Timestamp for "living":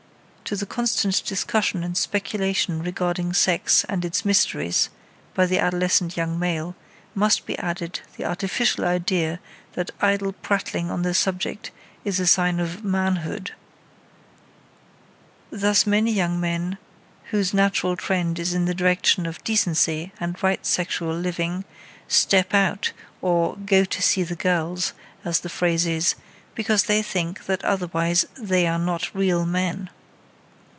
21.17-21.63